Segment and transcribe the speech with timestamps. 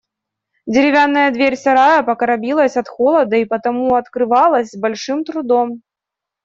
[0.65, 5.83] Деревянная дверь сарая покоробилась от холода и потому открывалась с большим трудом.